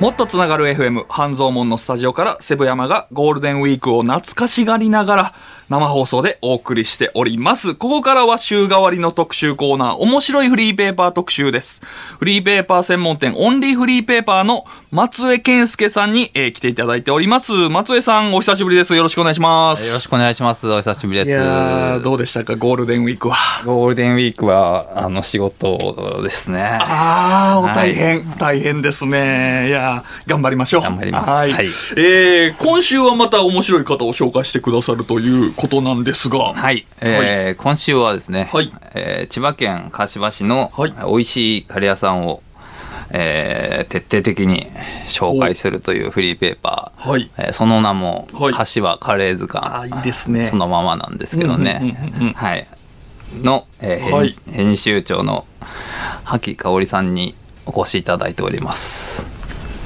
[0.00, 5.34] もっとつながる FM 半蔵門のスタジオからセブ山がゴールデンウィークを懐かしがりながら
[5.70, 7.76] 生放送でお送りしております。
[7.76, 11.80] ここからは週替わりの特集コーナー、面白いフリーペーパー特集です。
[12.18, 17.52] フリーペーパー専門店オンリーフリーペーパーの松江健介さんに、えー来ていただいております。
[17.52, 18.96] 松江さん、お久しぶりです。
[18.96, 19.86] よろしくお願いします。
[19.86, 20.68] よろしくお願いします。
[20.68, 21.30] お久しぶりです。
[21.30, 23.36] いやーどうでしたか、ゴールデンウィークは。
[23.64, 26.62] ゴールデンウィークは、あの、仕事ですね。
[26.64, 29.68] ああ、おはい大変、大変ですね。
[29.68, 30.82] いやー、頑張りましょう。
[30.82, 31.52] 頑張りますはい。
[31.52, 36.54] はいえー、今週はまた面白い方を紹介してくださるということなんですが。
[36.54, 36.86] はい。
[37.00, 42.42] えー今週はですね、はいえー千葉県柏市のはい美味しいカレー屋さんを、
[43.10, 44.66] えー徹底的に
[45.08, 47.08] 紹介するというフリーペーパー。
[47.10, 47.30] はい。
[47.36, 49.74] えーその名も、はい柏カレー図鑑。
[49.74, 52.34] あーいいですねそのままなんですけどね。
[52.36, 52.66] はい。
[53.42, 55.44] の、えー編はい編集長の
[56.24, 57.34] 萩香織さんに
[57.66, 59.26] お越しいただいております。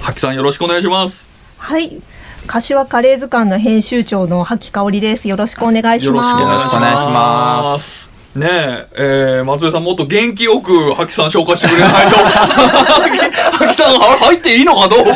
[0.03, 1.29] はきさんよろしくお願いします。
[1.59, 2.01] はい。
[2.47, 5.29] 柏カレー図鑑の編集長の萩香織です。
[5.29, 6.41] よろしくお願いしよろしくお願いします。
[6.41, 12.17] よろしくお願いしますねえ、えー、松江さんもっと元気よく、はきさん紹介してくれないと。
[13.65, 15.15] はきさんは入っていいのかどうか。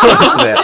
[0.00, 0.54] そうですね。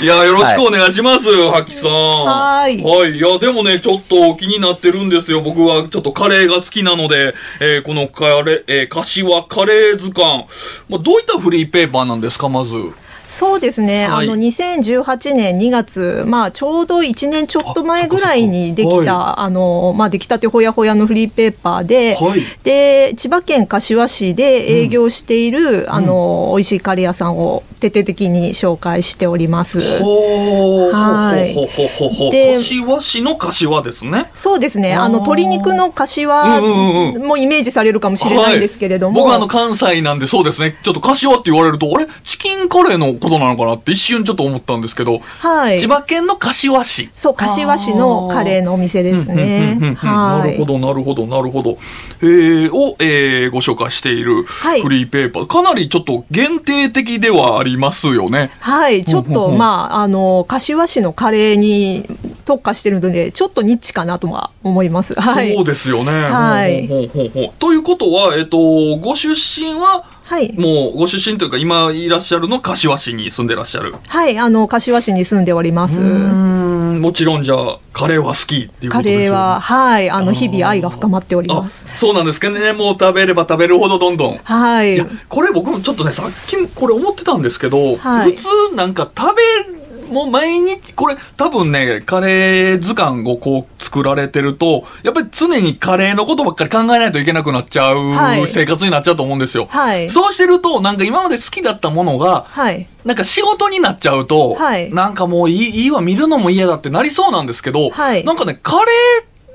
[0.00, 1.90] いや、よろしくお願いします、はきさん。
[1.90, 3.12] はーいはい。
[3.12, 5.40] いや、でもね、ちょっと気になってるんですよ。
[5.40, 10.44] 僕はちょっとカレーが好きなので、えーこのカレー、えー、柏カレー図鑑。
[10.88, 12.70] まあ、どういったフリーペーパーなんですか、まず。
[13.32, 14.06] そうですね。
[14.06, 24.44] はいあの、2018年2月、まあ、ちょうど1年ちょっと前ぐらいにできあそっかそった、あの、まあ、出来たてほやほやのフリーペーパーで、はいで、千葉県柏市で
[24.82, 29.80] 営業している、あの、美味しいカレー屋さんを徹底的に紹介しております。
[30.02, 30.92] ほー。
[30.92, 32.30] はいほほほほほ。
[32.30, 34.30] で柏市の柏ですね。
[34.34, 34.94] そうですね。
[34.94, 39.14] あの、鶏肉の柏うんうんうんもイメージされるかもしれないんですけれども。
[39.14, 40.76] はい僕はあの関西なんでそうですね。
[40.82, 42.06] ちょっと柏って言われると、あれ？
[42.24, 45.78] チキンカレーのことなのかなって一瞬ちょっと思ったんですけど、はい。
[45.78, 47.10] 千葉県の柏市。
[47.14, 49.94] そう、柏市のカレーのお店ですねうんうんうんうん。
[49.96, 50.38] は。
[50.38, 51.78] ないるほど、なるほど、なるほど。
[52.22, 55.46] えー、を、えー、ご紹介しているはいフリーペーパー。
[55.46, 58.50] かなりちょっと限定的ではありますよね。
[58.58, 59.04] はい。
[59.04, 62.04] ちょっと、うんうんうんまあ、あの、柏市のカレーに
[62.44, 65.14] 特化してるので、ちょっとニッチかなとは思います。
[65.14, 65.54] はい。
[65.54, 66.10] そうですよね。
[66.10, 68.58] はいほうほうほうほうということは、えっ、と、
[68.96, 70.52] ご出身は、はい。
[70.58, 73.94] もう、ご出身というか、今いらっしゃるの柏市に住んでらっしゃる。
[74.08, 74.36] はい。
[74.36, 76.00] あの、柏市に住んでおります。
[76.00, 79.24] うーんもちろんじゃあ、カレーは好きっていうこカとですよね。
[79.26, 80.10] レーは、はい。
[80.10, 82.72] あの、日々愛が深まっておりあます。、そうなんですかね。
[82.72, 84.38] もう食べれば食べるほどどんどん。
[84.42, 89.42] はいこれ僕もちょっとね、さっきこれ思ってたんですけど、はい普通なんか食べ、
[90.12, 99.66] もう毎日、これ多分ね、カレー図鑑をこう作られてると、やっぱり常にカレーのことばっかり考えないといけなくなっちゃはいう生活になっちゃうと思うんですよ。
[99.70, 100.10] はい。
[100.10, 102.86] そうしてると、なんか今まで好きだったものが、はい。
[103.04, 108.92] なんか仕事になっちゃうと、はいなんかもういいいいわ、見るのも嫌だってなりそうなんですけど、はいなんかね、カレ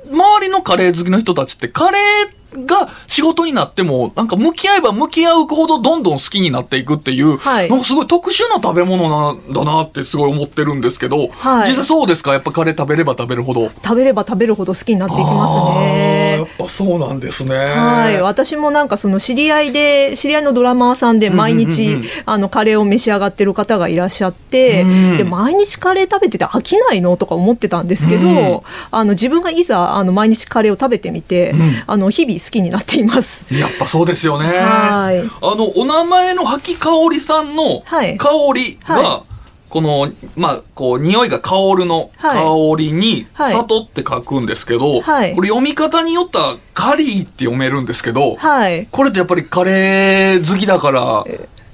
[0.10, 12.34] ー、周りのカレー好きの人たちって、カレーが仕事になっても、なんか向き合えば向き合うほどどんどん好きになっていくっていう、はいなんかすごい特殊な食べ物なんだなってすごい思ってるんですけど、はい実際そうですか？
[12.34, 13.70] やっぱカレー食べれば食べるほど。
[13.70, 16.48] 食べれば食べるほど好きになっていきますあーやねっ。
[16.58, 17.56] ぱそうなんですね。
[17.56, 18.22] はい。
[18.22, 27.18] 私もなんかその知り合いで、知り合いのドラマーさんで毎うんうん日うんうん、あの、カレーを召し上がってる方がいらっしゃってうん、で、毎日カレー食べてて飽きないの？
[27.18, 33.46] とか思ってたんですけうんど、あの、自分がいざ、あの、毎日カレーを食べてみてうん、あの、日々好きになっています。
[33.54, 34.48] やっぱそうですよね。
[34.48, 39.24] はいあの、お名前の吐き香りさんのはい香りが、は
[39.70, 48.88] この、まあ、こう、匂いが香るのはい香りに、はい里って書くんですけど、はいこれ読み方によったらカリーって読めるんですけど、はい。
[48.90, 51.24] これってやっぱりカレー好きだから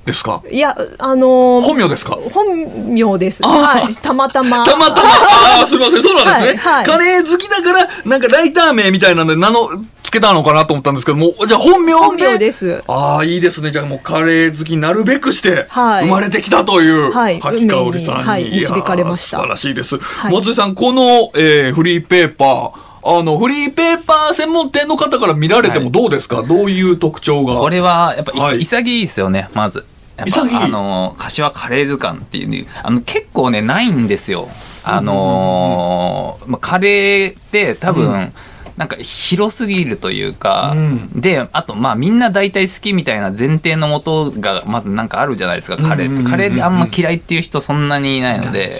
[0.05, 0.41] ですか？
[0.51, 2.17] いや、あのー本名ですか？
[2.33, 3.43] 本名です。
[3.43, 3.95] はい。
[3.95, 4.65] たまたま。
[4.65, 6.59] たまたま、ああー、すみません、そうなんですね。
[6.59, 9.77] はいはいカレー好きだから、なんかライター名みたいなんで名の、つ
[10.13, 11.99] けたのかなと思ったんですけども、じゃあ本名で？
[11.99, 12.83] 本名です。
[12.87, 13.71] ああ、いいですね。
[13.71, 18.23] じゃあもうカレー好きになるべくして、はい生まれてきたという、はい吐き香りさんに。
[18.23, 19.95] はい導かれました素晴らしいです。
[19.95, 19.99] い
[20.31, 27.55] 松井さん、この、えーフリーペーパー、あの、フリーペーパー専門店の方から見られてもどうですか、どういう特徴が？
[27.55, 29.85] これは、やっぱい、はい潔いですよね、まず。
[30.17, 30.55] 潔い？
[30.55, 34.47] あの、柏カレー図鑑っていう、あの、結構ね、ないんですよ。
[34.85, 38.33] あのーまあ、カレーって多分、
[38.77, 46.29] なんか広すぎるというか、うんで、あとまあみんな大体好きみたいな前提のもとがまずなんかあるじゃないですか、カレーって。
[46.29, 48.71] カレーであんま嫌いっていう人そんなにいないので、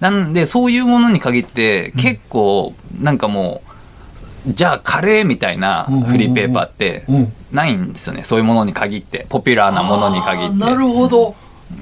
[0.00, 3.62] なんでそういうものに限って結構なんかも
[4.46, 8.24] う、じゃあカレーみたいなフリーペーパーってうんないんですよね。
[8.24, 9.26] そういうものに限って。
[9.28, 10.56] ポピュラーなものに限って。
[10.56, 11.34] なるほど。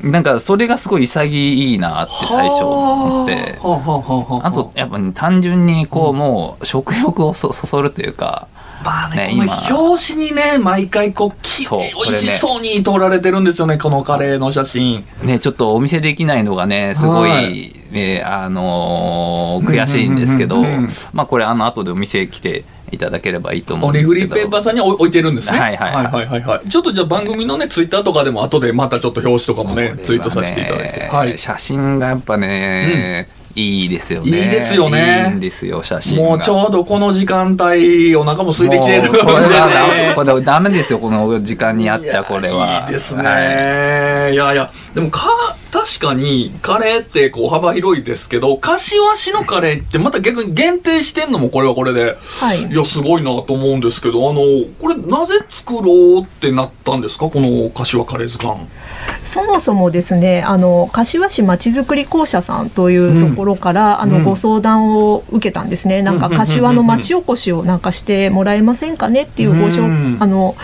[0.03, 3.59] なんかそれがすごい潔いなって最初思って。
[3.63, 8.49] はあと、やっぱ、ね、単純にこう、もう食欲をそ そそるというか、
[8.85, 15.05] まあね、今表紙にね、毎回こう、きそうれい美味しそうに撮られてるんですよね、このカレーの写真。
[15.23, 24.15] ね、ちょっとお見せできないのがね、すごい、はいね、あのー悔しいんですけどうんうんうんうん、まあこれあの後でお店来ていただければいいと思うオんですけど。
[24.15, 25.59] リフリーペーパーさんに置置いてるんですね。
[25.59, 31.01] はいはいはいはいはいはいちょっとじゃあ番組のね、ツイッターとかでも後でまたちょっと表紙とかもね、ツイートさせていただいて。
[31.01, 31.39] ねはい。
[31.39, 34.29] 写真がやっぱね、いいですよね。
[34.29, 36.25] いいですよねいいんですよ、写真が。
[36.25, 40.15] もうちょうどこの時間帯、お腹も空いてきてるんでもうこれはねダ。
[40.15, 42.85] これダメですよ、この時間にやっちゃ、これは。
[42.89, 43.25] いいですね。
[43.25, 45.29] はいい、やいや、でもか、
[45.71, 52.65] 確かに、カレーってこう幅広いですけど、柏市のカレーってまた逆に限定してんのもこれはこれで、はい。
[52.65, 54.41] いや、すごいなと思うんですけど、あの、
[54.81, 57.31] これなぜ作ろうってなったんですか？
[57.31, 58.67] この柏カレー図鑑。
[59.25, 64.11] そもそもですねあの柏市まちづくり公社さんというところから、あうん。
[64.11, 66.37] のご相談を受けたんですね、なんかうん。
[66.37, 70.17] 柏の町おこしをなんかしてもらえませんかねっていうごうん。
[70.21, 70.57] あの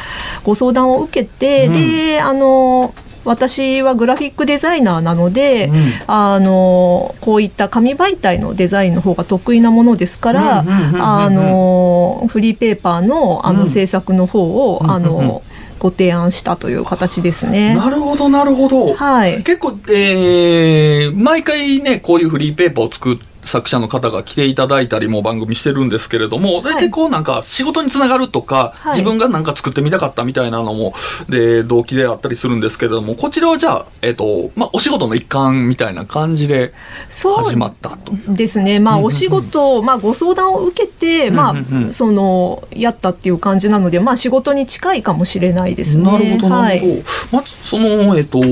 [0.42, 1.72] ご相談を受けて、うん。
[1.74, 2.94] であの
[3.26, 5.74] 私はグラフィックデザイナーなので、うん
[6.06, 10.64] あのこういった紙媒体のデザインの方が得意なものですから、
[10.98, 15.42] あのフリーペーパーのあうんの制作の方を、あの
[15.78, 17.74] ご提案したという形ですね。
[17.74, 18.94] なるほど、なるほど。
[18.94, 19.42] はい。
[19.42, 30.94] 結構、えー、毎回ね、こういうフリーペーパーを作る作者の方が来ていただいたりも番組してるんですけれども、大体こうなんか仕事につながるとか、はい自分がなんか作ってみたかったみたいなのも、
[31.28, 36.72] で、動機であったりするんですけれども、こちらはじゃあ、えっ、と、まあ、お仕事の一環みたいな感じで
[37.10, 38.12] 始まったと。
[38.28, 46.04] ですね、まあ、お仕事、まあ、ご相談を受けて、まあ、その、やったっていう感じなので、まあ、仕事に近いかもしれないですね。
[46.04, 46.92] なるほど、なはるほど。
[46.94, 47.02] い。
[47.32, 48.44] まず、その、えっ、と、こ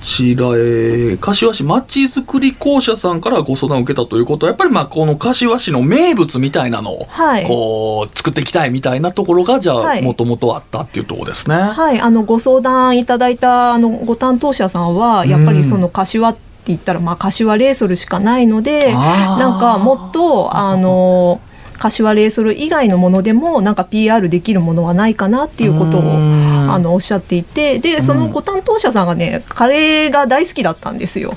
[0.00, 7.46] ちら、えー、柏市まちづくり公社さんからご相談を受けたということは、やっぱりまあ、この柏市の名物みたいなのを、はい。
[7.46, 10.02] こう、作っていきたいみたいなところが、じゃあ、はい。
[10.02, 11.56] もともとあったっていうところですね。
[11.56, 21.40] はい、あの、ご相談いただいた、あの、ご担当者さんは、やっぱりその、柏って言ったら、まあ、柏レーソルしかないので、なんか、もっと、あの、
[21.82, 31.36] 柏レーソル以外のものでもなんか PR できるものはないかなっていうことをうんあのおっしゃっていてでそのご担当者さんがねカレーが大好きだったんですよ。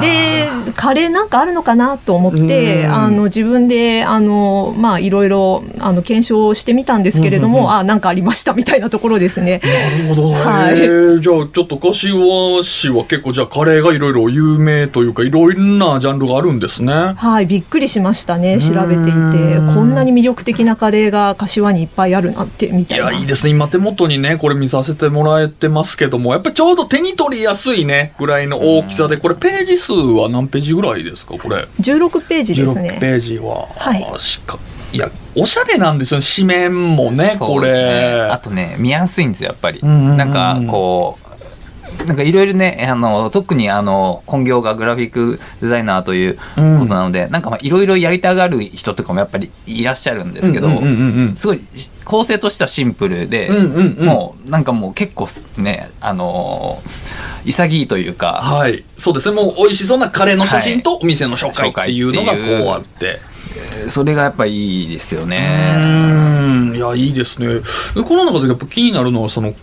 [0.00, 9.60] でカレーなんかあるのかなと思ってうんあの自分であのまあいろいろあの検証してみたんですけれども、うんうんうんあなんかありましたみたいなところですね。
[9.62, 10.34] なるほどね。
[10.34, 17.14] はいえーじゃあ、ちょっと柏市は結構、じゃあ、カレーがいろいろ有名というか、いろんなジャンルがあるんですね。
[17.16, 19.10] はいびっくりしましたね調べていて
[19.56, 23.10] うんこんなに魅力的なカレーが柏にいっぱいあるなんてみたいな。
[23.10, 23.50] いや、いいですね。
[23.50, 32.98] 今手元にね、これ見させてもらえてますけども、やっぱりちょうど手に取りやすいね、ぐらいの大きさで、これページ数は何ページぐらいですか、これ？16ページです16ね。
[33.00, 33.68] ページは。
[33.76, 34.58] はいしか
[34.92, 38.28] いや、おしゃれなんですよ、紙面もね、ねれ。
[38.30, 39.80] あとね、見やすいんですよ、やっぱり。
[39.82, 41.25] うんうんうんなんか、こう、
[42.04, 51.60] なんかいろいろね、あの、特にあの、本業がグラフィックデザイナーということなので、なんかまあいろいろやりたがる人とかもやっぱりいらっしゃるんですけど、うんうんうんうんすごい
[52.04, 55.26] 構成としてはシンプルで、うんうんうんもうなんかもう結構
[55.60, 58.84] ね、あのー潔いというか、はい。
[58.98, 59.36] そうですね。
[59.36, 63.20] もう美味しそうなカレーの写真とお店の紹介っていうのが紹介っていうこうあって。
[63.88, 65.74] それがやっぱいいですようね。
[65.78, 66.76] ーん。
[66.76, 67.46] いや、いいですね。
[67.54, 67.62] で
[68.02, 69.54] この中でやっぱ気になるのは、その、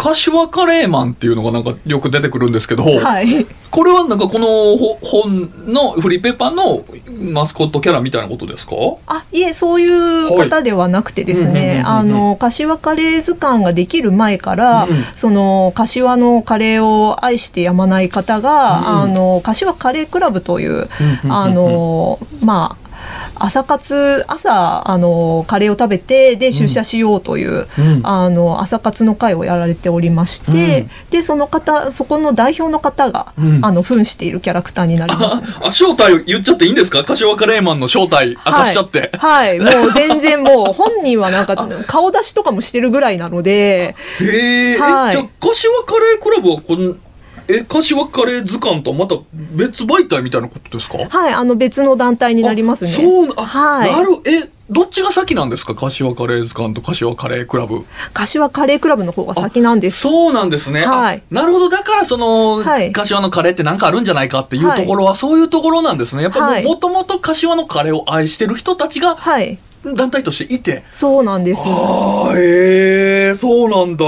[0.00, 3.46] 柏カレーマンっていうのがなんかよく出てくるんですけど、はい。
[3.70, 6.84] これはなんかこのほ本のフリーペーパーの
[7.32, 8.76] マスコットキャラみたいなことですか？
[9.06, 20.88] あいえそういう方ではなくてですねあの柏カレー図鑑ができる前から、うんその柏のカレーを愛してやまない方が、うんあの柏カレークラブという、
[21.28, 22.87] あのまあ
[23.38, 28.00] 朝活朝あのカレーを食べてで出社しようという、うん。
[28.02, 33.64] あの朝活の会をやられておりまして、でその方そこの代表の方が、うん。
[33.64, 35.42] あの扮しているキャラクターになります。
[35.62, 37.04] あ、正体言っちゃっていいんですか？
[37.04, 39.10] 柏カレーマンの正体明かしちゃって。
[39.18, 45.10] はい、はい、もう全然もう本人はなんか顔出しとかもしてるぐらいなので、へえ、はい。
[45.10, 46.94] えじゃあ、柏カレークラブはこの、
[47.48, 50.98] え、柏カレー図鑑とはまた別媒体みたいなことですか？
[50.98, 52.90] はい、あの別の団体になりますね。
[52.90, 55.74] あそう、あ、はいなる、え、どっちが先なんですか？
[55.74, 57.84] 柏カレー図鑑と柏カレークラブ。
[58.12, 60.00] 柏カレークラブの方が先なんです。
[60.00, 60.84] そうなんですね。
[60.84, 61.68] はいあなるほど。
[61.70, 66.22] だから、その、はい柏のカレーってなんかあるんじゃないかっていうところは、そういうところなんですね。
[66.22, 69.58] やっぱはいもともと柏のカレーを愛してる人たちがはい、
[69.96, 70.84] 団体としていて。
[70.92, 71.66] そうなんです。
[71.66, 74.04] ああ、へえ、そうなんだ。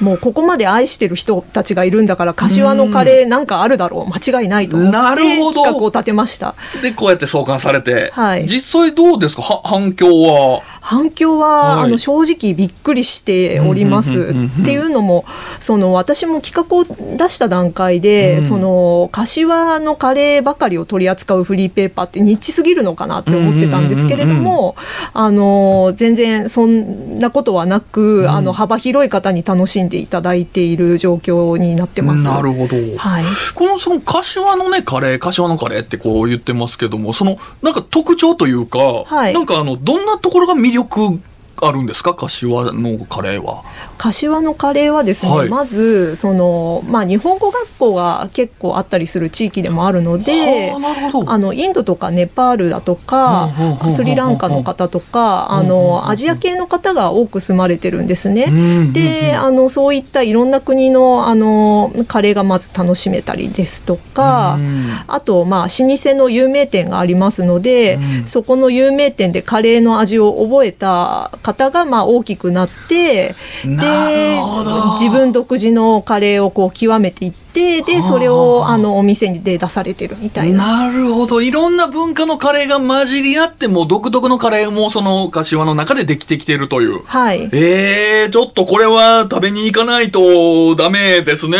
[0.00, 4.10] もうここまで愛してる人たちがいるんだから柏のカレーなんかあるだろう。
[4.30, 5.62] 間違いないと思ってなるほど。
[5.62, 6.54] 企画を立てました。
[6.82, 8.46] で、こうやって創刊されて、はい。
[8.46, 9.42] 実際どうですか？
[9.42, 10.62] は反響は。
[10.84, 14.18] 反響は、はいあの正直びっくりしております。
[14.18, 15.24] うんうんうんうんっていうのも
[15.60, 24.76] その私も企画を出した段階で、うんその柏のカレーばかりを取り扱うフリーペーパーってニッチすぎるのかなって思ってたんですけれども、
[25.12, 32.24] あの全然そんなことはなく、あの幅広い方に楽しんでいただいている状況になってます。
[32.24, 32.76] なるほど。
[32.96, 33.24] はい。
[33.54, 41.20] このその柏のね、カレー、柏のカレーってこう言ってますけども、そのなんか特徴というか、はいなんかあの、どんなところが魅欲
[41.62, 42.14] あるんですか？
[42.14, 43.62] 柏のカレーは。
[43.98, 45.48] 柏のカレーはですね、はい。
[45.48, 53.50] まずその、まあ、日本語学校が結構あったりする地域でもあるのではあ、のインドとかネパールだとか
[53.94, 58.46] スリランカの方とかあのアジア系の方が多く住まれてるんですね。
[58.48, 58.92] うん。
[58.92, 64.88] であのそういったいろんな国のあのカレーがまず楽しめたりですとか、うん。
[65.06, 68.26] あと、まあ、老舗の有名店がありますので、うん。
[68.26, 80.88] そこの有名店でカレーの味を覚えた方が、まあ、大きくなって、なるでほど、自分独自のカレーをこう極めていって、で、それをあのお店で出されてるみたいな。
[80.88, 81.42] なるほど。
[81.42, 87.04] いろんな文化のカレーが混じり合って、もう独特のカレーもその柏の中でできてきてるという。
[87.04, 87.50] はい。
[87.52, 91.58] えー、ちょっとこれは食べに行かないとダメですね。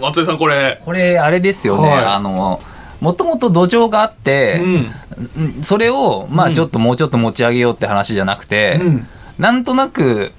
[0.00, 0.80] 松井さんこれ。
[0.84, 1.88] これ、あれですよね。
[1.88, 2.60] はいあの、
[3.00, 4.92] もともと土壌があって、うん。
[5.36, 9.06] うんそれを、まうんあちょっともうちょっと持ち上げようって話じゃなくて、うん
[9.38, 10.32] なんとなく、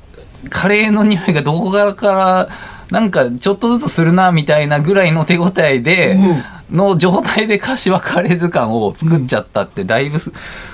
[0.50, 2.50] カレーの匂いがどこからから、
[2.90, 6.18] なんかちょっとずつするな、みたいなぐらいの手応えで、
[6.72, 10.32] の状態で柏カレー図鑑を作っちゃったって、だいぶす、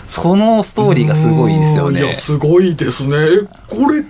[0.07, 2.15] そのストーリーがすごいですよねうんいや、。
[2.15, 3.17] すごいですね。
[3.17, 3.27] え、
[3.67, 4.03] これ、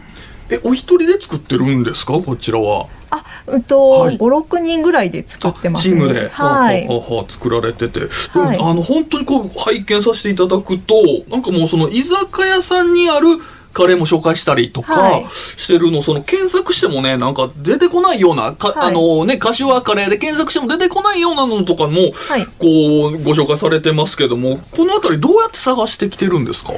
[0.53, 2.13] え、お一人で作ってるんですか？
[2.13, 2.87] こちらは。
[3.09, 4.17] あ、うんと、はい。
[4.17, 5.97] 5、6人ぐらいで作ってますね。
[5.97, 6.87] チームで、はい。
[6.87, 8.57] はははは作られてて、はい。
[8.59, 10.95] あの本当にこう拝見させていただくと
[11.29, 13.27] なんかもうその居酒屋さんにある
[13.73, 15.25] カレーも紹介したりとかはい。
[15.31, 18.87] してるの、その検索してもね、なんか出てこないような、かはい。
[18.89, 22.45] あのね、柏カレーで検索しても出てこないようなのとかも、はい。
[22.59, 26.71] こう、ご紹介されてますけども、このあたりどうやって探してきてるんですか？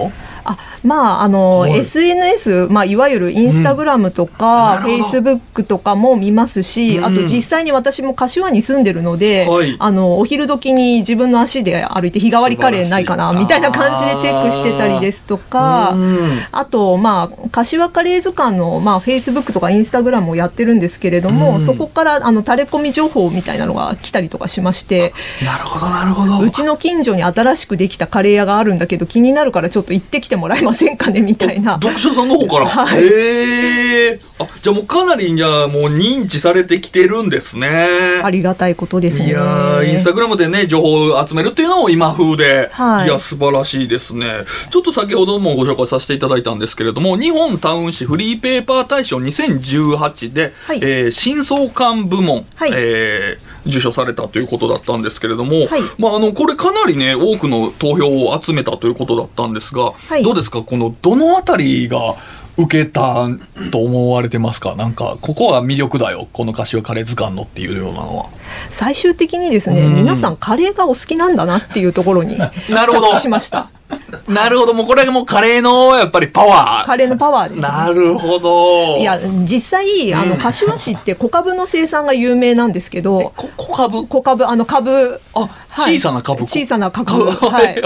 [0.45, 1.79] あまああの、はい。
[1.79, 9.75] SNS、まあ、いわゆるインスタグラムとか、フェイスブックとかも見ますし、うんあと実際に私も柏に住んでるので、はい。
[9.79, 15.91] あのお昼時に自分の足で歩いて日替わりカレーないかなみたいな感じでチェックしてたりですとか。
[15.91, 16.15] うん
[16.51, 21.61] あと、まあ、柏カレー図鑑の、まあ、フェイスブックとかインスタグラムをやってるんですけれども、うん。
[21.61, 26.39] そこから、あの、垂れ込み情報みたいなのが来たりとかしまして、なるほど、なるほど。
[26.39, 31.73] うちの近所に新しくできたカレー屋があるんだけど、気になるからちょっと行ってきてもらえませんかね、みたいな。
[31.73, 32.67] 読者さんの方から。
[32.67, 34.19] はいへえ。
[34.39, 38.21] あ、じゃあもうかなり、じゃあもう認知されてきてるんですね。
[38.23, 39.27] ありがたいことですね。
[39.27, 44.43] いやー、インスタグラムでね、情報を集めるっていうのも今風で、はいいや、素晴らしいですね。
[44.69, 60.61] ちょっと先ほどもご紹介させていただいたんですけれども、日本タウン市フリーペーパー大賞2018で、はいえー新創刊部門、はいえー受賞されたということだったんですけれども、はいまあ、あの、これかなりね、多くの投票を集めたということだったんですが、いどうですか？
[60.61, 62.15] この、どのあたりが、
[62.57, 63.27] 受けた
[63.69, 64.75] と思われてますか？
[64.75, 66.29] なんか、ここは魅力だよ。
[66.31, 68.27] この柏カレー図鑑のっていうようなのは。
[68.69, 72.37] 最終的にですね、うん皆さんカレーがお好きなんだなっていうところに
[72.69, 73.69] なるほど着地しました。
[74.27, 76.85] なるほど、もうこれがもうカレーのやっぱりパワー。
[76.85, 77.67] カレーのパワーです、ね。
[77.67, 78.97] なるほど。
[78.97, 84.07] いや、実際、あの、柏市って小株の生産が有名なんですけど、こ小株？
[84.07, 85.97] 小株、あの株、あ、はい。
[85.97, 86.41] 小さな株？
[86.43, 87.81] 小さな株、株 はい。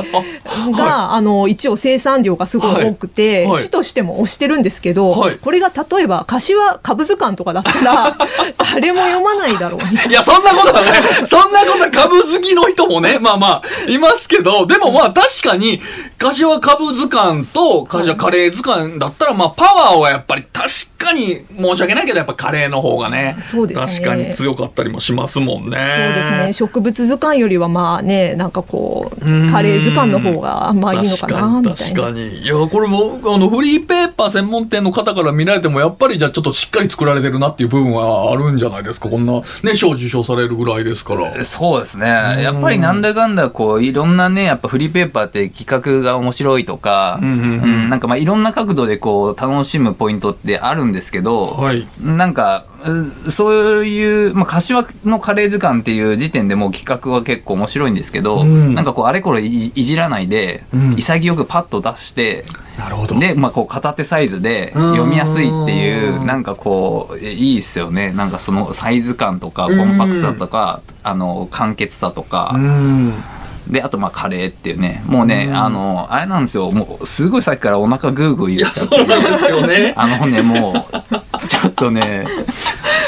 [0.45, 3.47] あ が、あの、一応生産量がすごい多くて、はい。
[3.47, 3.63] はい。
[3.63, 5.35] 市としても推してるんですけど、はい。
[5.35, 8.15] これが例えば、柏株図鑑とかだったら、
[8.73, 10.91] 誰も読まないだろういいや、そんなことはね、
[11.25, 15.81] そんなことは株好きの人もね、まあまあ、いますけど、でもまあ確かに、
[16.17, 25.77] 柏株図鑑と柏カレー図鑑だったら、まあパワーはやっぱり確かに申し訳ないけど、やっぱカレーの方がね、そうですね確かに強かったりもしますもんね。
[25.77, 26.53] そうですね。
[26.53, 32.01] 植物図鑑よりはまあね、なんかこううん、カレー図鑑の方がまあいいのかな、みたいな。
[32.01, 32.39] 確かに。
[32.39, 39.09] いや、これも、あの、フリーペーパー専門店の方から見られても、やっぱりじゃあちょっとしっかり作られてるなっていう部分はあるんじゃないですか？
[39.09, 41.45] こんな、ね、賞受賞されるぐらいですから。
[41.45, 42.07] そうですね。
[42.07, 47.89] やっぱりなんだかんだ、こう、いろんなね、やっぱフリーペーパーって企画が面白いとか、うんうんうん。
[47.89, 51.87] なんかまあいろんな角度でこう楽しむポイントってあるんですけど、はい。
[52.01, 52.65] なんか
[53.25, 58.75] うそういう、まあ、柏のカレー図鑑っていう時点でもう企画は結構面白いんですけど、うん。
[58.75, 60.95] なんかこうあれこれいいじらないで、うん。
[60.95, 62.45] 潔くパッと出して
[62.77, 63.19] なるほど。
[63.19, 64.91] で、まあ、こう片手サイズでうん。
[64.93, 68.11] 読みやすいっていうなんかこういいっすよね。
[68.11, 72.51] なんかそのサイズ感とかコンパクトさとかあの簡潔さとか。
[72.55, 73.13] うん
[73.69, 75.03] であとまあカレーっていうね。
[75.05, 76.71] もうね、あのあれなんですよ。
[76.71, 79.93] もうすごいさっきからお腹グーグー言っちゃってそうなんですよね。
[79.95, 82.25] あのねもうちょっとね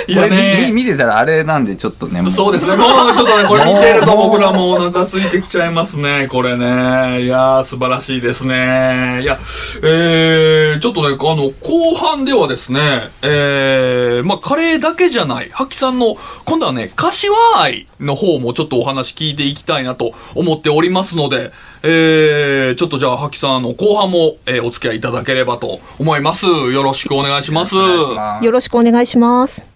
[0.08, 2.76] いやこれね見見てたらあれなんでちょっとねそうですね。
[2.76, 6.28] もうちょっとね、これ見てると僕らもお腹空いてきちゃいますね。
[6.30, 7.24] これね。
[7.24, 9.20] いやー、素晴らしいですね。
[9.22, 9.40] いや、
[9.84, 16.16] えー、ちょっとね、あの、後半ではですね、えー、まあ、カレーだけじゃない、ハキさんの、
[16.46, 21.52] 今度はね、柏愛の方もちょっとお話聞いていきたいなと思っておりますので、
[21.84, 26.46] えー、ちょっとじゃあ、ハキさん、あの、後半も、えーお付き合いいただければと思います。
[26.46, 27.76] よろしくお願いします。
[27.76, 29.71] お願いしますよろしくお願いします。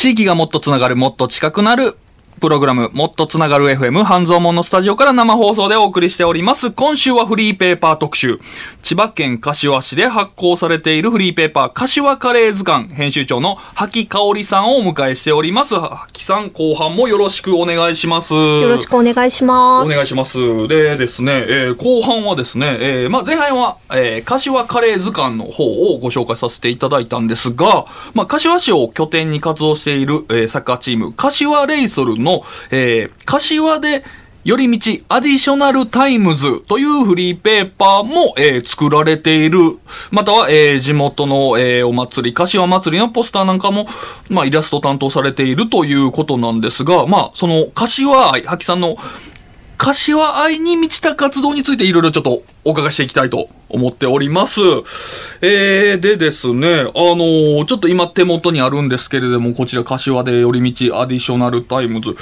[0.00, 1.94] 地域がもっとつながる、もっと近くなる、
[2.40, 6.70] プログラム、もっとつながる FM、半蔵門のスタジオから生放送でお送りしております。
[6.70, 8.40] 今週はフリーペーパー特集。
[8.82, 15.78] 千葉県柏市で発行されているフリーペーパー、柏カレー図鑑、編集長の萩香織さんをお迎えしております。
[15.78, 18.32] 萩さん、後半もよろしくお願いします。
[18.32, 19.92] よろしくお願いします。
[19.92, 20.38] お願いします。
[20.66, 34.04] でですね、えー後半はですね、えーまあ、前半は、えー柏カレー図鑑の方をご紹介させていただいたんですが、まあ、柏市を拠点に活動している、えーサッカーチーム、柏レイソルの、のえー柏で、
[34.42, 39.78] 寄り道アディショナルタイムズというフリーペーパーも、えー作られている。
[40.10, 43.86] または、えー地元の、えーお祭り、柏祭りのポスターなんかも、
[44.30, 48.96] まあ、イラスト担当されているということなんですが、まあ、その、柏愛、萩さんの
[49.80, 54.60] 柏愛に満ちた活動についていろいろちょっとお伺いしていきたいと思っております。
[55.40, 62.14] えー、でですね、あのーちょっと今手元にあるんですけれども、こちら柏で寄り道アディショナルタイムズ。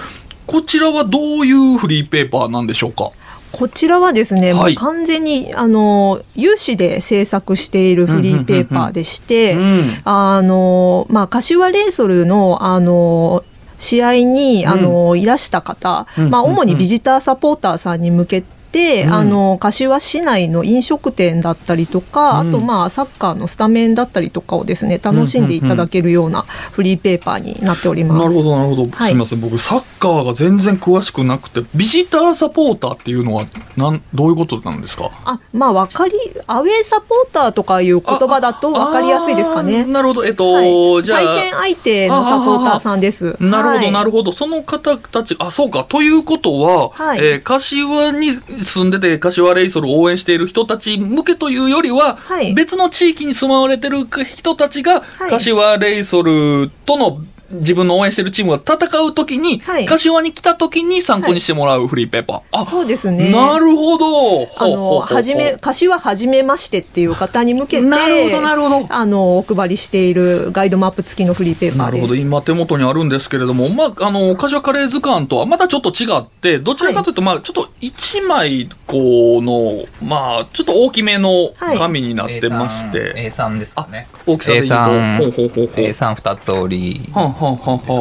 [0.47, 3.11] こちらはどういうフリーペーパーなんでしょうか？
[3.51, 13.43] こちらはですね、はいもう完全にあの有志で制作しているフリーペーパーでして、うんあのまあ柏レイソルのあの
[13.79, 16.31] 試合にあの、いらした方、うん。
[16.31, 18.58] まあ主にビジターサポーターさんに向けて。
[18.73, 28.21] うんあの柏市内の飲食店だったりとか、うんあとまあサッカーのスタメンだったりとかをですね楽しんでいただけるようなフリーペーパーになっております。
[28.21, 28.89] なるほど、なるほど。
[28.91, 29.41] はいすみません。
[29.41, 35.11] 僕、サッカーが全然詳しくなくて、ビジターサポーターっていうのは、なん、どういうことなんですか？
[35.25, 36.13] あまあわかり
[36.47, 39.87] アウェーサポーターとかいう言葉だとわかりやすいですかあねー。
[39.87, 40.25] なるほど。
[40.25, 41.19] えっと、はい、じゃあ。
[41.19, 43.37] 対戦相手のサポーターさんです。
[43.41, 44.33] なるほど、なるるほど。
[44.33, 45.85] その方たち、あ、そうか。
[45.85, 48.31] ということは、はいえー柏に
[48.69, 52.55] 住んでて、柏レイソルを応援している人たち向けというよりは、はい。
[52.55, 55.31] 別の地域に住まわれてる人たちが、はい。
[55.31, 62.43] 柏レイソルとの自分の応援しているチームが戦うときに、はい柏に来たときに参考にしてもらうフリーペーパー。
[62.53, 63.33] あ、そうですね。
[63.33, 64.49] なるほど。
[64.57, 72.03] あの、はじめ、柏はじめましてっていう方に向けて、なるほどなるほどあの、お配りしているガイドマップ付きのフリーペーパーです。
[72.03, 72.15] なるほど。
[72.15, 85.85] 今手元にあるんですけれども、まあ、あの、柏カレー図鑑とはまたちょっと違って、どちらかというと、まあ、ちょっと一枚、こうの、まあ、ちょっと大きめの紙になってまして、A3 ですかね大きさで言うと、A3 ほうほうほうほう。
[85.85, 87.33] A32 つ折りはん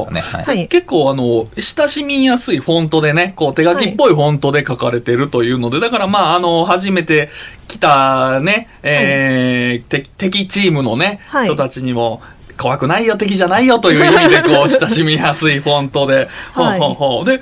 [0.06, 0.67] かねはい、はい。
[0.67, 7.30] 結構あの、親しみやすいフォントでね、こう手書きっぽいフォントで書かれてるというので、だからまああの、初めて
[7.67, 11.47] 来たね、えーて敵チームのね、はい。
[11.47, 12.21] 人たちにも、
[12.58, 16.80] 怖くないよ、敵じゃないよという意味で、 こう、親しみやすいフォントで、はい。
[16.80, 17.41] はんはんはんで、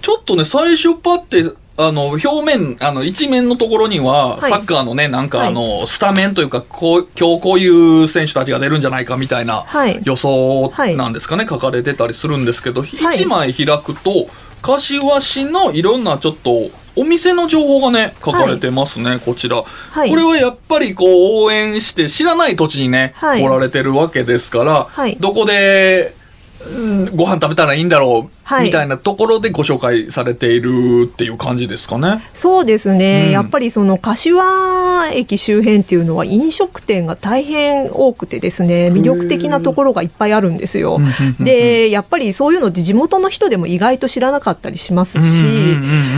[0.00, 1.44] ちょっとね、最初パって、
[1.80, 4.50] あの、表面、あの、一面のところには、はい。
[4.50, 5.46] サッカーのね、なんかはい。
[5.46, 10.00] あの、スタメンというか、こう、今日こういう選手たちが出るんじゃないかみたいなはい。
[10.02, 14.28] 予想なんですかね、書かれてたりするんですけど、一枚開くと、
[14.60, 19.62] 柏市のいろんなちょっと、お店の情報がね、書かれてますね、こちら。
[19.62, 20.10] はい。
[20.10, 23.40] これはやっぱりこう、応援して、知らない土地にね、はい。
[23.40, 25.16] 来られてるわけですから、はい。
[25.20, 26.16] どこで、
[26.60, 28.28] うんご飯食べたらいいんだろう、はい
[28.62, 32.22] みたいなところでご紹介されているっていう感じですかね。
[32.32, 33.32] そうですね、うん。
[33.32, 40.98] やっぱりその柏駅周辺っていうのは飲食店が大変多くてですね魅力的なところがいっぱいあるんですよ。
[41.40, 45.76] でやっぱりそういうのって地元の人でも意外と知らなかったりしますし、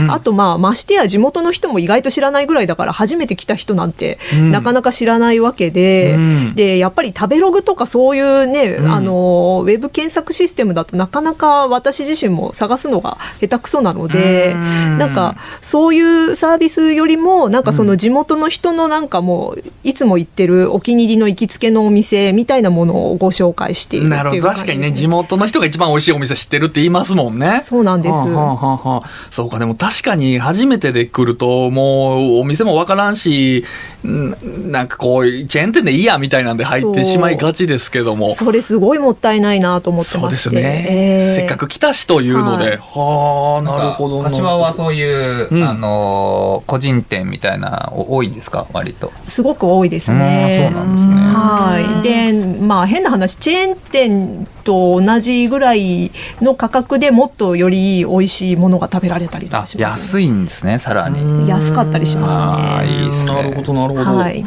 [0.09, 4.51] あとまあましてや地元の人も意外と知らないぐらいだから初めて来た人なんてうん。
[4.51, 6.55] なかなか知らないわけで、うん。
[6.55, 8.91] でやっぱり食べログとかそういうね、うん。
[8.91, 24.41] あのウェブ検索システムだとなかなか私自自身も探すのが下手くそなのでうんなんかそういうサービスよりもなんかその地元の人のなんかもういつも行ってるお気に入りの行きつけのお店みたいなものをご紹介しているってなるほど。
[24.41, 27.59] 確かにね、地元の人が一番美味しいお店知ってるって言いますもんね。
[27.61, 28.13] そうなんです。
[28.13, 33.65] はあはあそうか、でも確かに初めてで来ると、もうお店もわからんし、
[34.05, 38.35] んなんかこう、チェーン店でいいやみたいなんで入ってしまいがちですけども。
[38.35, 40.49] それすごいもったいないなと思ってそうでまして。
[40.49, 42.77] すね、えーせっかく来たしというので。
[42.77, 44.29] はあ、なるほどな。
[44.29, 48.67] 柏はそういう、うんあのー個人店みたいなお多いんですか？
[48.73, 50.71] 割とすごく多いですね。
[50.73, 52.03] うんそうなんですねはい。
[52.03, 63.01] で、まあ変な話、チェーン店と同じぐらいの価格でもっとより美味しいものが食べられたりとあかします、安いんですねさらに安かったりしますね。
[63.01, 64.17] いいっすねなるほど、なるほど。
[64.17, 64.43] はい。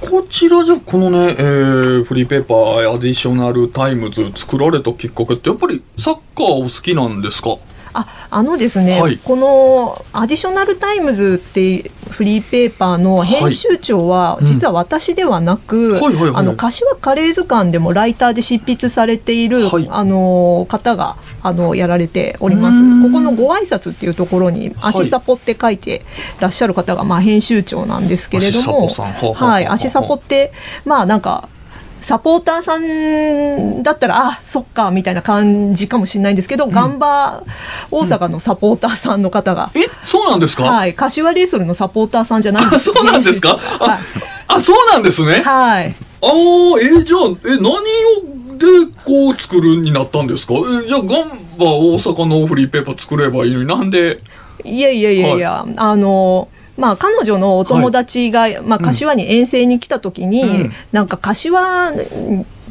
[0.00, 7.56] こちらじゃ、このね、えーフリーペーパーアディショナルタイムズ作られたきっかけって、やっぱりサッカーお好きなんですか？
[7.96, 14.46] ああのですね、はいこのアディショナルタイムズってフリーペーパーの編集長は、うん。
[14.46, 16.00] 実は私ではなく、
[16.34, 19.88] あの柏カレー図鑑でもライターで執筆されている、はい。
[19.90, 22.78] あの方があのやられております。
[22.78, 23.02] うん。
[23.02, 26.02] ここのご挨拶っていうところに足サポって書いて
[26.38, 28.86] らっしゃる方が、まあ編集長なんですけれども、
[29.34, 30.52] はい、足サポって
[30.84, 31.48] まあなんか。
[32.04, 37.42] サポーターさんだったら、あ、そっか、みたいな感じかもしれないんですけど、ガンバ
[37.90, 43.56] 大阪のサポーターさんの方が、え、そうなんですか、はい、柏レイソルのサポーターさんじゃないんであ、すそうなんですか？
[43.56, 43.98] 編集長あ、
[44.48, 45.40] あ、そうなんですね。
[45.40, 45.42] はい。
[45.42, 45.96] はい。
[46.20, 46.30] ああ、
[47.00, 47.78] えじゃあ、え、何を
[48.58, 48.66] で
[49.04, 50.54] こう作るになったんですか？
[50.84, 51.08] えじゃあ、ガン
[51.58, 54.20] バ大阪のフリーペーパー作ればいいのになんで？
[54.62, 61.94] いやいやいやいや、あの、まあ、彼女のお友達が、まあ、柏に遠征に来た時に、うんなんか柏っ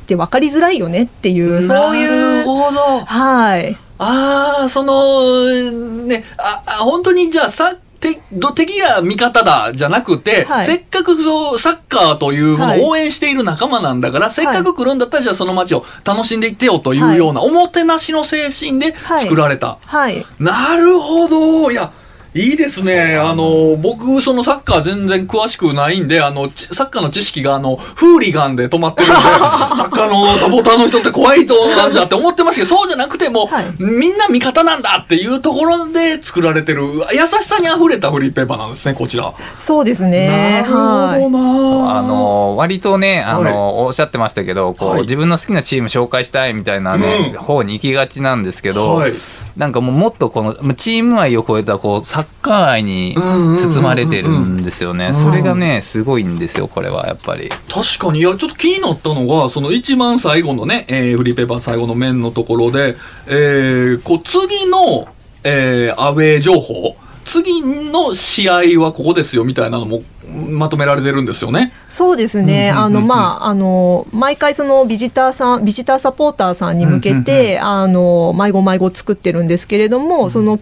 [0.06, 3.06] て分かりづらいよねっていう、そういなるう、ほど。
[3.06, 3.78] はい。
[3.98, 5.72] ああ、その、
[6.06, 19.78] ね、あ、あ本当にじゃあ、さ、てど敵が味方だじゃなくて、はいせっかくそうサッカーというものはいを応援している仲間なんだから、せっかく来るんだったら、じゃあその街を楽しんでいってよというような、おもてなしの精神ではい作られた。
[19.86, 20.26] はい。
[20.38, 21.72] なるほど。
[21.72, 21.92] いや、
[22.36, 23.16] いいですね。
[23.18, 39.32] あの、僕、そのサッカー全然詳しくないんで、あの、ちサッカーの知識が、あの、フーリガンで止まってるんで、 サッカーのサポーターの人って怖い人なんじゃって思ってましたけど、そうじゃなくても、はいみんな味方なんだっていうところで作られてる、優しさに溢れたフリーペーパーなんですね、こちら。
[39.60, 40.64] そうですね。
[40.66, 41.22] なるほはい。
[41.22, 49.14] どなあの割とねあの、おっしゃってましたけどこう、はい自分の好きなチーム紹介したいみたいなね、うん方に行きがちなんですけど、はい
[49.58, 57.50] なんかもうもっとこのまあチーム愛を超えたこうサッカー愛に包まれてるんですよね、んそれがねすごいんですよこれはやっぱり。
[57.70, 62.96] 確かに、いや、ちょっと気になったのが、その一番最後のね、えーフリーペーパー最後の面のところで、
[63.28, 65.08] えーこう、次の、
[65.44, 71.74] えーアウェー情報、次の試合はここですよ、みたいなのもまとめられてるんですよね。
[71.90, 72.72] そうですね。
[72.72, 80.60] あの、まあ、あの、毎回そのビジターさん、ビジターサポーターさんに向けて、あの、迷子迷子作ってるんですけれども、その、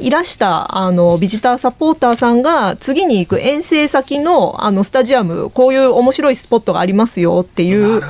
[0.00, 8.02] いらしたあのビジターサポーターさんが次に行く遠征先のあのスタジアムこういう面白いスポットがありますよっていう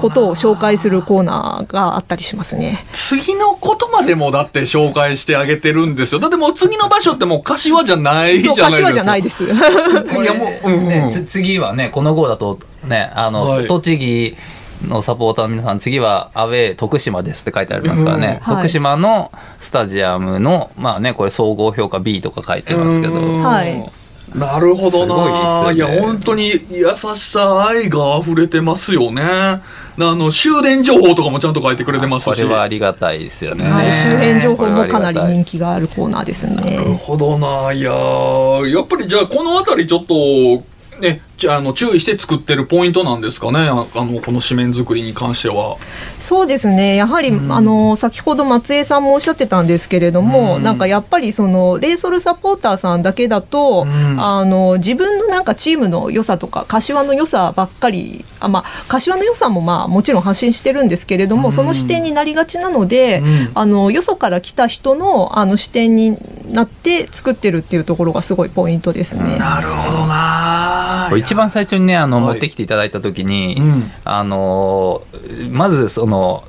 [0.00, 2.84] ことを紹介するコーナーがあったりしますね。
[2.92, 6.20] 次のことまでもだって紹介してあげてるんですよ。
[6.20, 8.64] だってもう次の場所ってもう柏じゃないじゃないですか。
[8.66, 9.44] 柏じゃないです。
[9.44, 14.36] いやもう、うんうんね、つ次はねこの号だとねあの、はい栃木
[14.86, 23.92] のサポーターの皆さん次はアウェー徳島ですって書いてありますからね、うんはい徳島のスタジアムのまあねこれ総合評価 B とか書いてますけどうんはい
[24.34, 25.14] なるほどな。
[25.14, 29.22] すごいですよねいや、本当に優しさ、愛が溢れてますよね。
[29.22, 29.62] あ
[29.96, 32.42] の、終電情報とかもちゃんと書いてくれてますし。
[32.42, 36.78] これはありがたいですよね、はい、周辺情報もかなり人気があるコーナーですなるね。
[37.00, 37.72] ほどな。
[37.72, 40.64] いやーやっぱりじゃあこのあたりちょっと、
[41.00, 43.68] ね、ああの注意して作ってるポイントなんですかね？
[43.68, 45.76] ああの、この紙面作りに関しては。
[46.18, 66.16] そうですねやはり、あの先ほど松江さんもおっしゃってたんですけれども、うんなんかやっぱりそのレイソルサポーターさんだけだと、うんあの自分のなんかチームの良さとか柏の良さばっかりあ、まあ、柏の良さもまあもちろん発信してるんですけれども、その視点になりがちなので、うんあのよそから来た人のあの視点に
[66.52, 69.38] なって作ってるっていうところがすごいポイントですね。
[69.38, 71.08] なるほどな。
[71.26, 75.02] 一番最初にねあの、はい持ってきていただいた時に、うんあの
[75.50, 76.44] まずその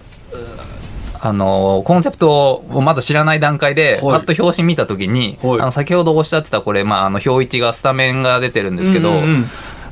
[1.19, 9.45] あのコンセプトをまだ知らない段階で、はいパッと表紙見た時に、はいあの先ほどおっしゃってたこれ、まあ、あの表一がスタメンが出てるんですけど、うんうん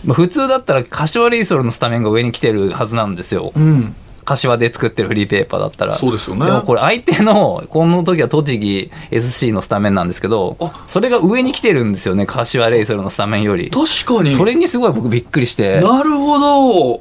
[0.06, 3.52] まあ普通だったら柏レイソルのスタメンが上に来てるはずなんですよ。
[3.56, 3.96] うん。
[4.26, 5.98] 柏で作ってるフリーペーパーだったら。
[5.98, 13.70] そうですよねでもこれ相手の、この時は栃木 SC のスタメンなんですけどあ、それが上に来てるんですよね、柏レイソルのスタメンより。
[13.70, 14.32] 確かに。
[14.32, 15.80] それにすごい僕びっくりして。
[15.80, 17.00] なるほど。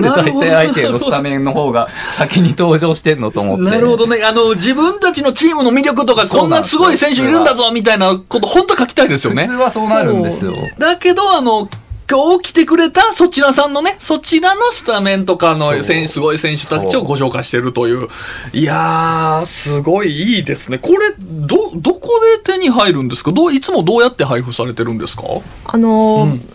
[0.00, 3.64] な んで対戦相手のスタメンの方が先に登場してんのと思って。
[3.64, 4.22] なるほどね。
[4.24, 9.58] あの、自分たちのチームの魅力とか、こんなすごい選手いるんだぞ、みたいなこと、本当書きたいですよね普通。
[9.58, 10.54] はそうなるんですよ。
[10.78, 11.68] だけど、あの、
[12.10, 18.08] 今日来てくれたそちらさんのね、そちらのスタメンとかの選手すごい選手たちをご紹介してるという。
[18.52, 20.78] いやー、すごいいいですね。
[20.78, 23.32] これ、ど、どこで手に入るんですか？
[23.32, 25.22] どう、いつもどうやって配布されてるんですか？
[25.64, 26.48] あのーうん。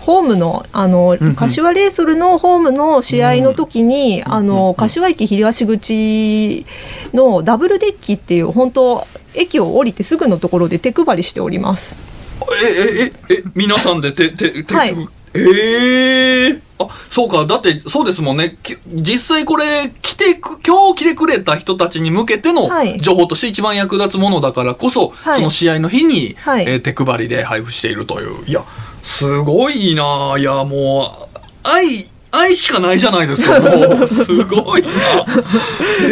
[0.00, 6.66] ホームのあの、うん柏レイソルのホームの試合の時に、あの柏駅東口
[7.12, 11.96] のダブルデッキっていう本当駅を降りてすぐのところで手配りしております。
[12.52, 14.96] え、え、え、え、皆さんで手、手、手、はい
[15.32, 17.46] ええあ、そうか。
[17.46, 18.56] だって、そうですもんね。
[18.62, 28.44] き実際これ、来てく、今日来てくれた人たちに向けてのはい情報として一番役立つものだからこそ、はいその試合の日に、はいえー手配りで配布しているという。
[28.46, 28.64] いや、
[29.02, 34.08] すごいないや、もう、愛、愛しかないじゃないですか、 もう。
[34.08, 34.88] すごいな。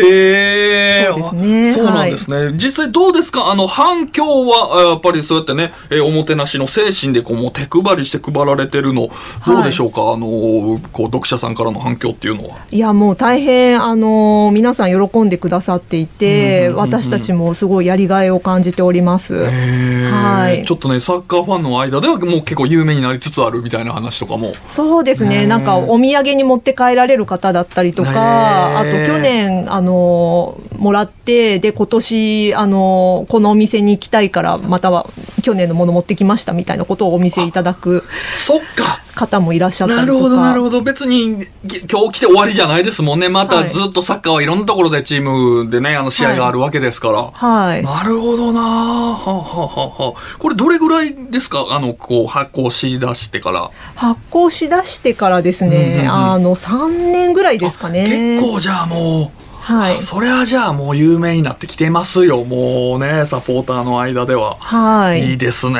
[0.02, 1.08] へえ。
[1.10, 2.52] そうですねそうなんですね。
[2.54, 3.50] 実際どうですか？
[3.50, 9.08] あの、反響は、あやっぱりそうやってね、えーおもてなしの精神でこう、もう手配りして配られてるの、
[9.46, 12.56] どうでしょうか、あの、こう、読者さんからの反響っていうのは。
[12.70, 19.34] いやもう大変あの皆さん喜んでくださっていて、私たちもすごいやりがいを感じております。
[19.44, 24.52] はいちょっとね、サッカーファンの間ではもう結構有名になりつつあるみたいな話とかも。
[24.66, 35.06] そうですねなんかお土産に持って帰られる方だったりとか、あと去年、あのもらって、で今年あのこのお店に行きたいから、または
[35.48, 40.12] 去年のもの持ってきましたみたいなことをお見せいただくそっか方もいらっしゃったりとか。
[40.12, 40.80] なるほど、なるほど。
[40.80, 43.28] 別に、ぎ今日来て終わりじゃないですもんね。
[43.28, 45.22] またはいずっとサッカーはいろんなところでチー
[45.64, 47.30] ムでね、あの試合があるわけですから。
[47.32, 47.82] はい。
[47.82, 51.66] なるほどなはあ、はあはあはあ、これどれぐらいですか？
[51.70, 53.70] あの、こう、発行しだしてから。
[53.96, 58.38] 発行しだしてからですね、うんうんうんあの3年ぐらいですかね。
[58.38, 59.37] 結構じゃあもう、
[59.68, 60.00] はい。
[60.00, 62.42] それはじゃあもう有名になってきてますよ。
[62.42, 64.56] もうね、サポーターの間では。
[64.60, 65.32] はい。
[65.32, 65.74] いいですね。
[65.74, 65.78] い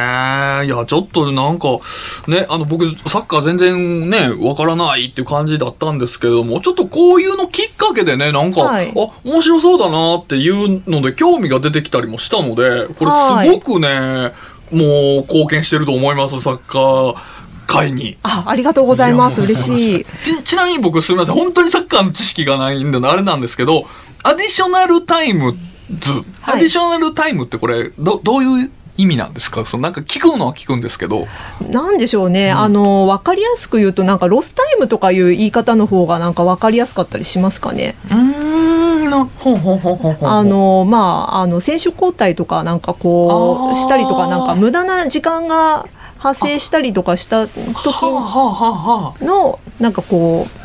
[0.68, 1.68] や、ちょっとなんか、
[2.26, 13.10] ね、あの、僕、サッカー全然ね、わからないっていう感じだったんですけれども、ちょっとこういうのきっかけでね、なんか、はいあ、面白そうだなっていうので、興味が出てきたりもしたので、これ
[13.46, 14.34] すごくね、
[14.70, 17.37] もう貢献してると思います、サッカー
[17.68, 18.16] 界に。
[18.24, 19.42] あ、ありがとうございます。
[19.42, 20.06] 嬉しい。
[20.24, 23.84] ちちなみに僕すみません、本当にサッカーの知識がないんで、あれなんですけど、
[24.24, 25.54] アディショナルタイム
[25.96, 29.64] ズ、はいアディショナルタイムってこれ、ど、どういう意味なんですか？
[29.64, 31.26] そのなんか聞くのは聞くんですけど。
[31.70, 37.96] なんでしょうね、あの、わかりやすく言うと、なんかロスタイムとかいう言い方の方がなんかわかりやすかったりしますかね。
[38.10, 38.48] うーん。
[39.10, 45.86] あ、の、まあ、あの、選手交代とかなんかこう、したりとか、なんか無駄な時間が
[46.18, 47.56] 発生したりとかした時
[49.22, 50.58] の、なんかこう、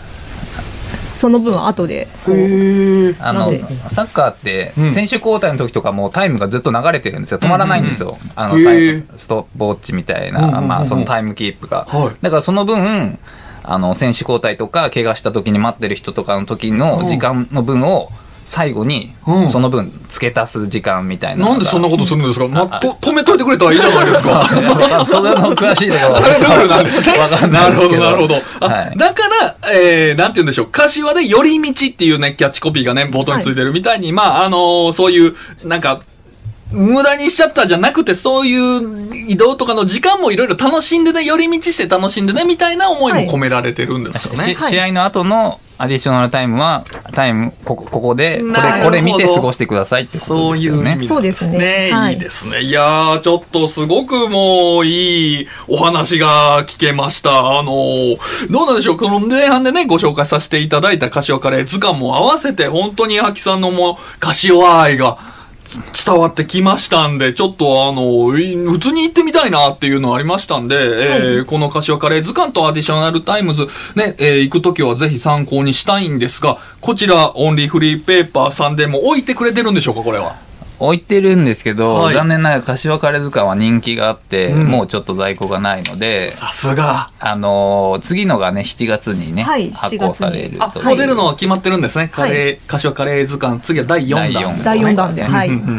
[1.18, 3.16] その分後で、あ、へえ。
[3.20, 3.64] あのなんで。
[3.88, 4.94] サッカーってうん。
[4.94, 7.38] 選手交代の時とかもうタイムがずっと流れてるんですよ。
[7.38, 12.16] 止まらないんですよ、あのストップウォッチみたいなんまあ、そのタイムキープが、はい。
[12.22, 13.20] だからその分
[13.64, 18.10] あの選手交代とか怪我した時に待ってる人とかの時の時間の分を
[18.46, 22.48] 最後にうんその分付け足す時間みたいなのがなんでそんなことするんですか？
[22.48, 24.46] ま、と、止めといてくれたらいいじゃないですか。
[25.08, 27.14] それの詳しいところルールなんですね。
[27.50, 28.36] なるほど、なるほど。
[28.60, 30.68] あはいだから、えー、なんて言うんでしょう。
[30.72, 36.02] 柏で寄り道っていうね、キャッチコピーがね、冒頭についてるみたいに、まあ、あのーそういう、なんか、
[36.72, 44.58] 無駄にしちゃったじゃなくて、そういう移動とかの時間もいろいろ楽しんでね、寄り道して楽しんでね、みたいな思いも込められてるんですよね。
[44.60, 50.92] し試合の後のアディショナルタイムはタイムここここでこれこれ見て過ごしてくださいってことそうですよね。
[50.92, 51.90] いう意味そうですね。
[51.92, 52.62] はいいいですね。
[52.62, 52.72] い。
[52.72, 57.60] やー、ちょっとすごくもういいお話が聞けました。
[57.60, 58.98] あのーどうなんでしょう。
[58.98, 65.18] この前半でね、ご紹介させていただいた柏カレー図鑑も合わせて、本当に秋さんのもう、柏愛が、
[66.06, 80.36] 伝わってきましたんで、ちょっとあの、い普通に行ってみたいなっていうのありましたんで、えーこの柏カレー図鑑とアディショナルタイムズ、ね、えー行くときはぜひ参考にしたいんですが、こちら、 ONLY FREE PAPER さんでも置いてくれてるんでしょうか、これは。
[80.88, 82.16] 置いてるんですけど、はい。
[82.16, 84.68] 残念ながら柏カレー図鑑は人気があって、うん。
[84.68, 87.10] もうちょっと在庫がないので、さすが。
[87.20, 90.98] あのー次のがね7月にね、はい発行されるあ、ともう。
[90.98, 92.10] 出るのは決まってるんですね。
[92.10, 94.34] カレー、柏カレー図鑑、次は第4弾。
[94.34, 95.50] 第四第4弾で、はい。
[95.50, 95.76] なの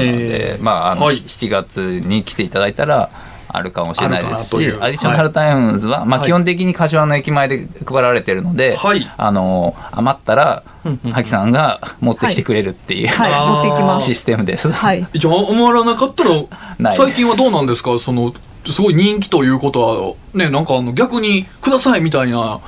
[0.00, 0.62] で、えー。
[0.62, 1.16] まああの、はい。
[1.16, 3.10] 7月に来ていただいたら
[3.56, 6.28] あるかもしれないですしアディショナルタイムズは、まあ、はい。
[6.28, 9.10] 基本的に柏の駅前で配られてるので、はい。
[9.16, 10.62] あの余ったら
[11.12, 13.32] 萩さんが持ってきてくれるっていう、はい。
[13.32, 14.70] あー持っていきますシステムです。
[14.70, 15.06] はい。
[15.14, 17.98] じゃあ、余らなかったら最近はどうなんですか？
[17.98, 18.32] その、
[18.70, 22.60] すごい人気ということは、ね、なんかあの、逆に、くださいみたいな、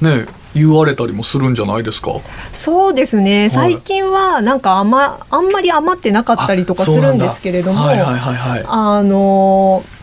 [0.00, 2.12] ね、言われたりもするんじゃないですか？
[2.52, 3.48] そうですね。
[3.50, 8.64] 最近はなんかあんまあんまり余ってなかったりとかするんですけれどもはいはいはいはい。
[8.66, 9.99] あのー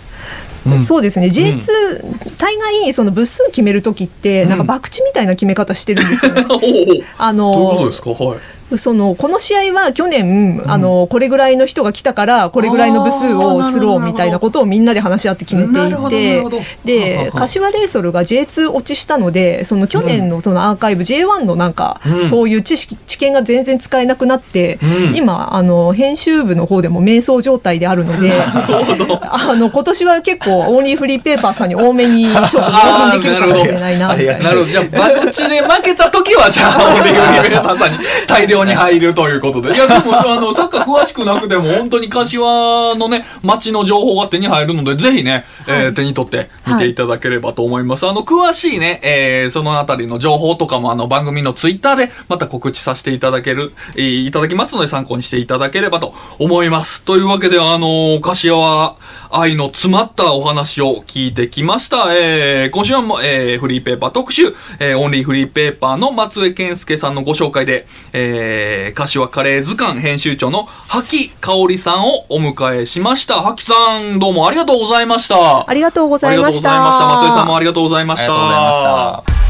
[0.76, 0.82] うん。
[0.82, 1.28] そうですね。
[1.28, 6.46] J2、大概その部数決める時ってなんか博打みたいな決め方してるんですよね。
[7.18, 8.10] あどういうことのですか？
[8.12, 8.40] はい。
[8.76, 16.44] そのこの試合は去年、あのこれぐらいの人が来たからこれぐらいの部数をスローみたいなことをみんなで話し合って決めていて
[16.84, 22.28] で柏レイソルが J2 落ちしたのでその去年のそのアーカイブ J1 のなんか、うん。
[22.28, 25.16] そういう知識知見が全然使えなくなって、うん。
[25.16, 34.44] 今あの編集部の方でも迷走状態であるのであの今年は結構オンリーフリーペーパーさんに多めにちょっと 納品できるかもしれないなみたいな。
[34.44, 34.70] なるほど。
[34.70, 39.74] じゃあ、バクチで負けた時は、じゃあ、オリオリベーターさんに大量に入るということで。
[39.74, 48.08] いや、でも、あの、サッカー詳しくなくても、本当に柏のね、街の情報が手に入るので、ぜひね、えー手に取って見ていただければと思います。
[48.08, 57.02] あの、詳しいね、えーそのあたりの情報とかも、あの、番組のツイッターで、また告知させていただける、えーいただきますので、参考にしていただければと思います。
[57.04, 58.96] というわけで、あの、柏
[59.32, 62.16] 愛の詰まったお話を聞いてきました。
[62.16, 73.42] えー今週はもう、えーフリーペーパー特集、えーオンリーフリーペーパーの松江健介さんのご紹介で、えー、柏カレー図鑑編集長の萩香織さんをお迎えしました。
[73.42, 75.70] 萩さん、どうもありがとうございました。
[75.70, 76.72] ありがとうございました。
[76.72, 77.28] ありがとうございました。
[77.28, 78.26] 松江さんもありがとうございました。
[78.26, 79.47] ありがとうございました。